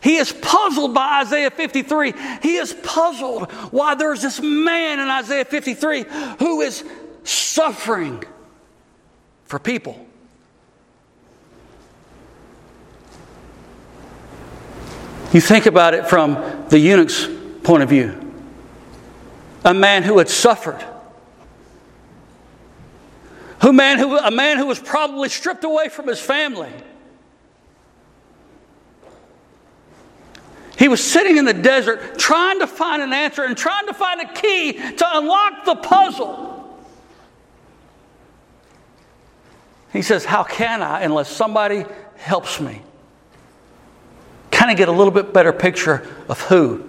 [0.01, 2.15] He is puzzled by Isaiah 53.
[2.43, 6.05] He is puzzled why there's this man in Isaiah 53
[6.39, 6.85] who is
[7.25, 8.23] suffering
[9.45, 10.07] for people.
[15.33, 17.29] You think about it from the eunuch's
[17.63, 18.33] point of view.
[19.65, 20.85] A man who had suffered
[23.63, 26.73] who man who, a man who was probably stripped away from his family.
[30.79, 34.21] He was sitting in the desert trying to find an answer and trying to find
[34.21, 36.47] a key to unlock the puzzle.
[39.93, 41.87] He says, How can I unless somebody
[42.17, 42.83] helps me?
[44.51, 46.85] Kind of get a little bit better picture of who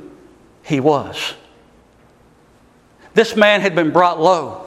[0.63, 1.33] he was.
[3.13, 4.66] This man had been brought low.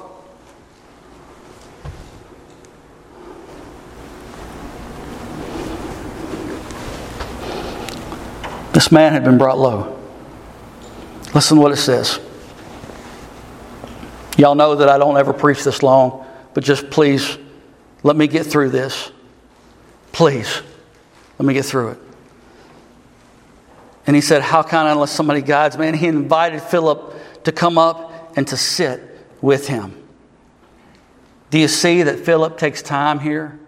[8.81, 10.01] This man had been brought low.
[11.35, 12.19] Listen to what it says.
[14.39, 16.25] Y'all know that I don't ever preach this long,
[16.55, 17.37] but just please
[18.03, 19.13] let me get through this.
[20.13, 20.63] Please,
[21.39, 21.99] let me get through it.
[24.07, 25.87] And he said, How can I unless somebody guides me?
[25.87, 29.03] And he invited Philip to come up and to sit
[29.43, 29.95] with him.
[31.51, 33.61] Do you see that Philip takes time here?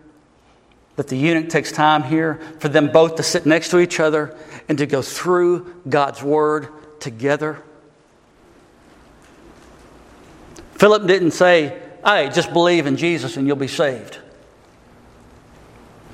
[0.96, 4.34] That the eunuch takes time here for them both to sit next to each other
[4.68, 6.68] and to go through God's word
[7.00, 7.62] together?
[10.74, 14.18] Philip didn't say, Hey, just believe in Jesus and you'll be saved.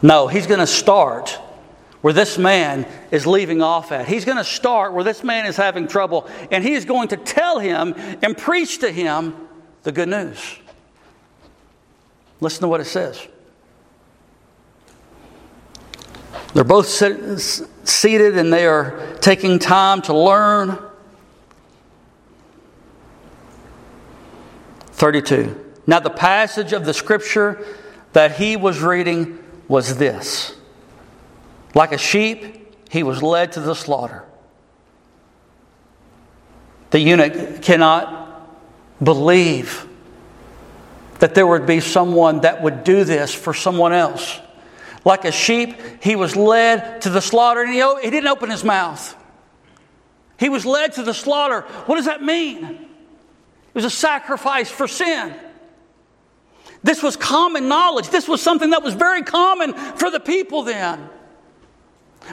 [0.02, 1.30] No, he's going to start
[2.02, 4.06] where this man is leaving off at.
[4.06, 7.16] He's going to start where this man is having trouble, and he is going to
[7.16, 9.34] tell him and preach to him
[9.82, 10.58] the good news.
[12.40, 13.26] Listen to what it says.
[16.54, 20.78] They're both seated and they are taking time to learn.
[24.92, 25.64] 32.
[25.86, 27.64] Now, the passage of the scripture
[28.12, 30.54] that he was reading was this
[31.74, 34.24] Like a sheep, he was led to the slaughter.
[36.90, 38.48] The eunuch cannot
[39.02, 39.86] believe
[41.18, 44.40] that there would be someone that would do this for someone else.
[45.04, 48.64] Like a sheep, he was led to the slaughter, and he, he didn't open his
[48.64, 49.16] mouth.
[50.38, 51.62] He was led to the slaughter.
[51.86, 52.64] What does that mean?
[52.64, 55.34] It was a sacrifice for sin.
[56.82, 58.08] This was common knowledge.
[58.08, 61.08] This was something that was very common for the people then.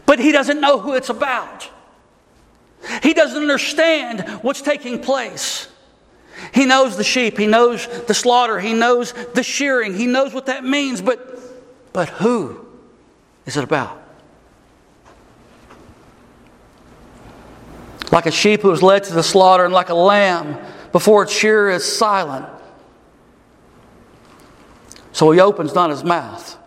[0.06, 1.70] But he doesn't know who it's about.
[3.02, 5.68] He doesn't understand what's taking place.
[6.54, 10.48] He knows the sheep, he knows the slaughter, he knows the shearing, he knows what
[10.48, 11.35] that means, but,
[11.96, 12.60] but who
[13.46, 13.98] is it about?
[18.12, 20.58] Like a sheep who is led to the slaughter, and like a lamb
[20.92, 22.48] before its shearer is silent.
[25.14, 26.58] So he opens not his mouth.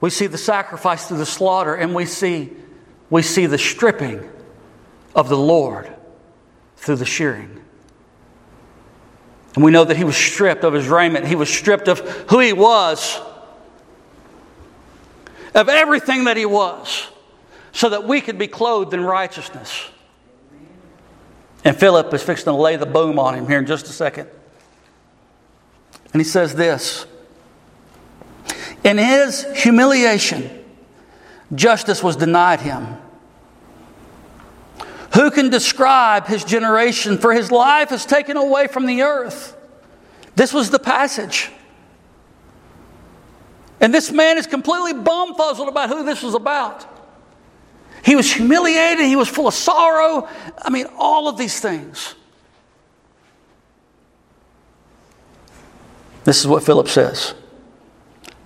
[0.00, 2.50] We see the sacrifice through the slaughter, and we see,
[3.10, 4.26] we see the stripping
[5.14, 5.94] of the Lord
[6.78, 7.62] through the shearing.
[9.54, 11.98] And we know that he was stripped of his raiment, he was stripped of
[12.30, 13.20] who he was,
[15.54, 17.08] of everything that he was,
[17.72, 19.88] so that we could be clothed in righteousness.
[21.64, 24.28] And Philip is fixing to lay the boom on him here in just a second.
[26.12, 27.06] And he says this
[28.84, 30.64] In his humiliation,
[31.54, 32.98] justice was denied him.
[35.14, 37.18] Who can describe his generation?
[37.18, 39.56] For his life is taken away from the earth.
[40.34, 41.50] This was the passage.
[43.80, 46.86] And this man is completely bumfuzzled about who this was about.
[48.04, 50.28] He was humiliated, he was full of sorrow.
[50.62, 52.14] I mean, all of these things.
[56.24, 57.34] This is what Philip says.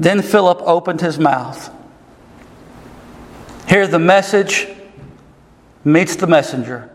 [0.00, 1.70] Then Philip opened his mouth.
[3.68, 4.68] Here, the message
[5.84, 6.90] meets the messenger,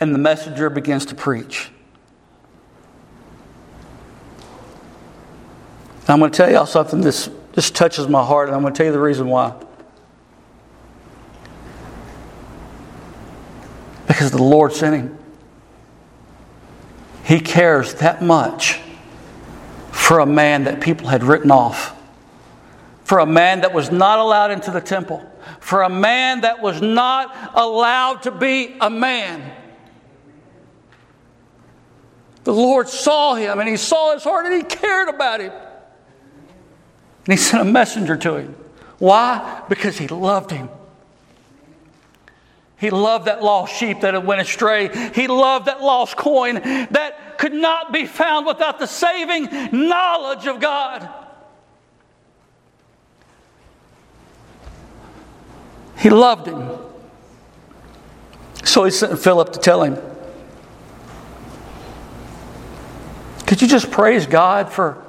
[0.00, 1.70] and the messenger begins to preach.
[6.08, 8.76] I'm going to tell y'all something this just touches my heart, and I'm going to
[8.76, 9.54] tell you the reason why.
[14.06, 15.18] Because the Lord sent him.
[17.24, 18.80] He cares that much
[19.90, 21.96] for a man that people had written off,
[23.04, 25.28] for a man that was not allowed into the temple
[25.60, 29.52] for a man that was not allowed to be a man.
[32.44, 35.52] The Lord saw him and he saw his heart and he cared about him.
[37.24, 38.56] And he sent a messenger to him.
[38.98, 39.62] Why?
[39.68, 40.68] Because he loved him.
[42.78, 45.10] He loved that lost sheep that had went astray.
[45.14, 49.48] He loved that lost coin that could not be found without the saving
[49.88, 51.08] knowledge of God.
[55.98, 56.70] He loved him.
[58.64, 59.96] So he sent Philip to tell him.
[63.46, 65.01] Could you just praise God for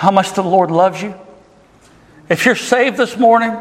[0.00, 1.14] how much the Lord loves you?
[2.30, 3.54] If you're saved this morning,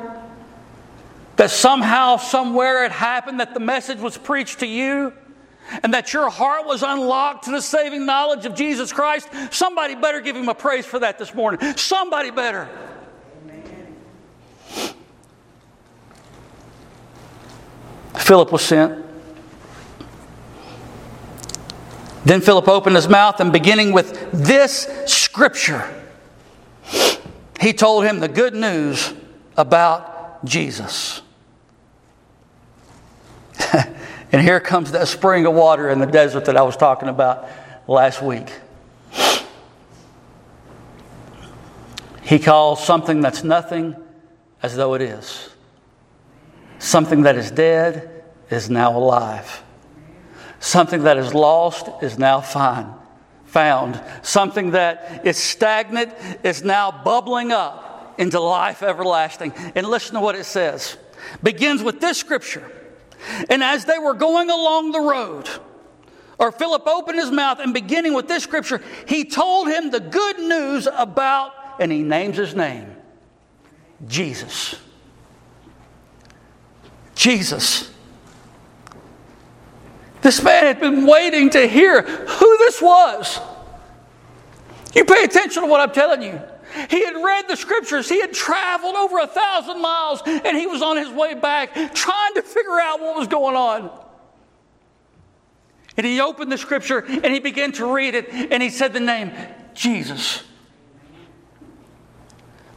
[1.35, 5.11] that somehow, somewhere it happened that the message was preached to you
[5.83, 10.21] and that your heart was unlocked to the saving knowledge of Jesus Christ, somebody better
[10.21, 11.59] give him a praise for that this morning.
[11.75, 12.69] Somebody better.
[18.15, 19.05] Philip was sent.
[22.23, 26.05] Then Philip opened his mouth and, beginning with this scripture,
[27.59, 29.13] he told him the good news
[29.57, 31.21] about Jesus.
[34.31, 37.47] and here comes that spring of water in the desert that I was talking about
[37.87, 38.51] last week.
[42.23, 43.95] He calls something that's nothing
[44.61, 45.49] as though it is
[46.79, 49.63] something that is dead is now alive.
[50.59, 52.93] Something that is lost is now fine,
[53.49, 54.01] found.
[54.21, 59.53] Something that is stagnant is now bubbling up into life everlasting.
[59.75, 60.97] And listen to what it says.
[61.43, 62.69] Begins with this scripture.
[63.49, 65.49] And as they were going along the road,
[66.37, 70.39] or Philip opened his mouth and beginning with this scripture, he told him the good
[70.39, 72.95] news about, and he names his name
[74.07, 74.75] Jesus.
[77.15, 77.91] Jesus.
[80.21, 83.39] This man had been waiting to hear who this was.
[84.93, 86.41] You pay attention to what I'm telling you.
[86.89, 88.09] He had read the scriptures.
[88.09, 92.33] He had traveled over a thousand miles and he was on his way back trying
[92.35, 93.89] to figure out what was going on.
[95.97, 98.99] And he opened the scripture and he began to read it and he said the
[98.99, 99.31] name
[99.73, 100.43] Jesus.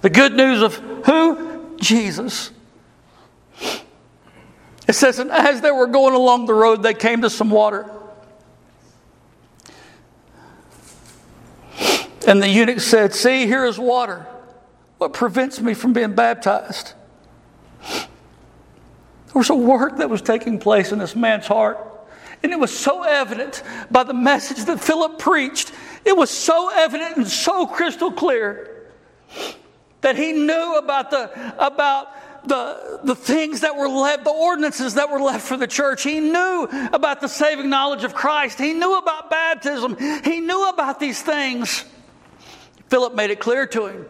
[0.01, 0.76] The good news of
[1.07, 1.76] who?
[1.76, 2.51] Jesus.
[4.89, 7.91] It says, and as they were going along the road, they came to some water.
[12.26, 14.26] And the eunuch said, See, here is water.
[14.99, 16.95] What prevents me from being baptized?
[17.80, 21.78] There was a work that was taking place in this man's heart.
[22.43, 25.72] And it was so evident by the message that Philip preached.
[26.05, 28.91] It was so evident and so crystal clear
[30.01, 32.09] that he knew about the, about
[32.45, 36.03] the, the things that were left, the ordinances that were left for the church.
[36.03, 38.59] He knew about the saving knowledge of Christ.
[38.59, 39.97] He knew about baptism.
[40.24, 41.84] He knew about these things.
[42.88, 44.07] Philip made it clear to him.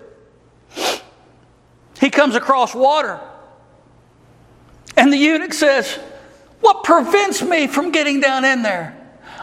[2.01, 3.20] He comes across water.
[4.97, 5.95] And the eunuch says,
[6.61, 8.99] What prevents me from getting down in there?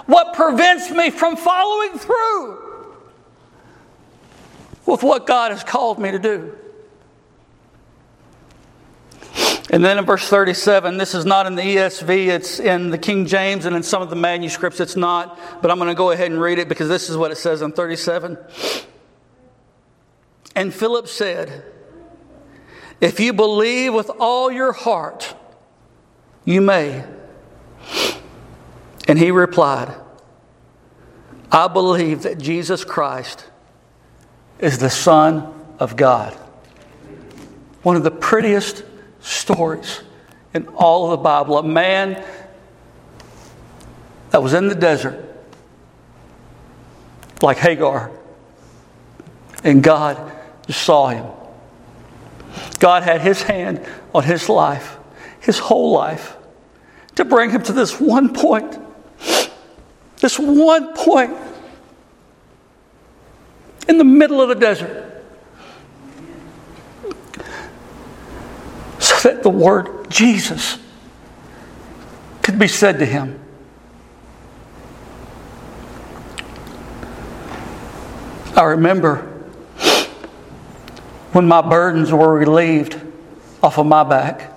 [0.05, 2.95] What prevents me from following through
[4.85, 6.58] with what God has called me to do?
[9.71, 13.27] And then in verse 37, this is not in the ESV, it's in the King
[13.27, 16.31] James, and in some of the manuscripts it's not, but I'm going to go ahead
[16.31, 18.37] and read it because this is what it says in 37.
[20.55, 21.63] And Philip said,
[22.99, 25.35] If you believe with all your heart,
[26.45, 27.05] you may.
[29.07, 29.93] And he replied,
[31.51, 33.45] I believe that Jesus Christ
[34.57, 36.33] is the Son of God.
[37.83, 38.83] One of the prettiest
[39.29, 40.01] stories
[40.53, 41.57] in all of the Bible.
[41.57, 42.23] A man
[44.31, 45.23] that was in the desert,
[47.41, 48.11] like Hagar,
[49.63, 50.31] and God
[50.69, 51.25] saw him.
[52.79, 54.97] God had his hand on his life,
[55.39, 56.35] his whole life,
[57.15, 58.77] to bring him to this one point.
[60.17, 61.35] This one point
[63.87, 65.18] in the middle of the desert.
[69.23, 70.77] That the word Jesus
[72.41, 73.39] could be said to him.
[78.55, 79.17] I remember
[81.31, 82.99] when my burdens were relieved
[83.61, 84.51] off of my back.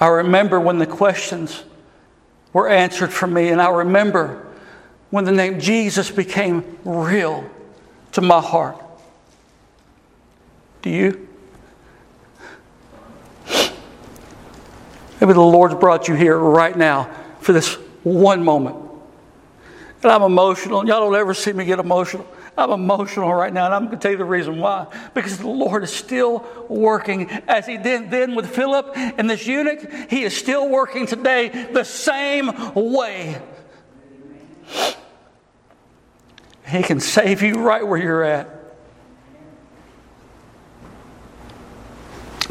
[0.00, 1.64] I remember when the questions
[2.52, 4.46] were answered for me, and I remember
[5.10, 7.48] when the name Jesus became real
[8.12, 8.82] to my heart.
[10.82, 11.28] Do you?
[15.20, 17.10] Maybe the Lord's brought you here right now
[17.40, 18.76] for this one moment.
[20.02, 20.86] And I'm emotional.
[20.86, 22.26] Y'all don't ever see me get emotional.
[22.56, 24.86] I'm emotional right now, and I'm going to tell you the reason why.
[25.12, 30.10] Because the Lord is still working as He did then with Philip and this eunuch.
[30.10, 33.40] He is still working today the same way.
[36.66, 38.48] He can save you right where you're at.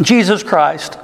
[0.01, 0.97] Jesus Christ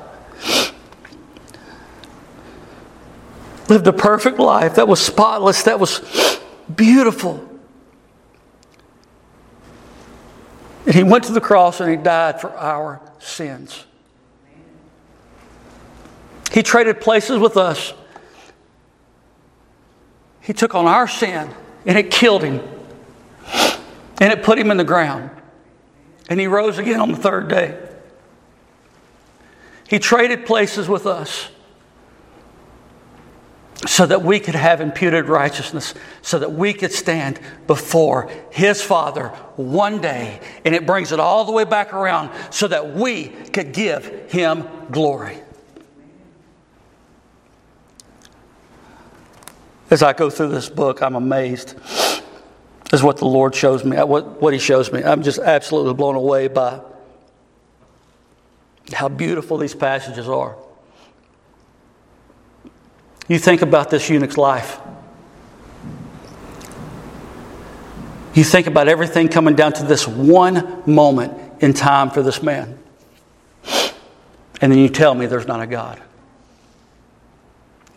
[3.70, 6.40] lived a perfect life that was spotless, that was
[6.74, 7.46] beautiful.
[10.86, 13.86] And he went to the cross and he died for our sins.
[16.52, 17.94] He traded places with us.
[20.42, 21.54] He took on our sin
[21.86, 22.62] and it killed him.
[24.22, 25.30] And it put him in the ground.
[26.28, 27.78] And he rose again on the third day.
[29.88, 31.50] He traded places with us
[33.88, 39.30] so that we could have imputed righteousness, so that we could stand before His Father
[39.56, 40.42] one day.
[40.66, 44.68] And it brings it all the way back around so that we could give Him
[44.92, 45.38] glory.
[49.90, 51.76] As I go through this book, I'm amazed.
[52.92, 55.04] Is what the Lord shows me, what, what He shows me.
[55.04, 56.82] I'm just absolutely blown away by
[58.94, 60.58] how beautiful these passages are.
[63.30, 64.80] You think about this eunuch's life.
[68.34, 72.80] You think about everything coming down to this one moment in time for this man.
[74.62, 76.02] And then you tell me there's not a God.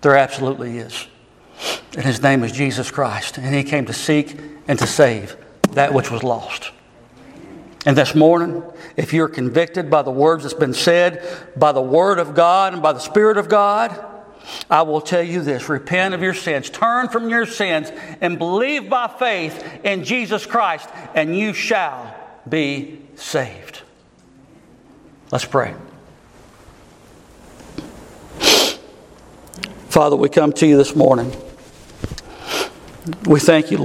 [0.03, 1.07] There absolutely is.
[1.97, 3.39] And his name is Jesus Christ.
[3.39, 5.37] And he came to seek and to save
[5.71, 6.73] that which was lost.
[7.87, 8.63] And this morning,
[8.97, 11.27] if you're convicted by the words that's been said,
[11.57, 14.12] by the Word of God and by the Spirit of God,
[14.71, 17.91] I will tell you this repent of your sins, turn from your sins,
[18.21, 22.15] and believe by faith in Jesus Christ, and you shall
[22.49, 23.83] be saved.
[25.31, 25.75] Let's pray.
[29.89, 31.31] Father, we come to you this morning.
[33.27, 33.79] We thank you,